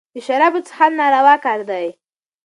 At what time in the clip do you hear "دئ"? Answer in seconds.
1.69-1.87